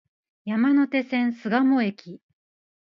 [0.45, 2.19] 山手線、巣鴨駅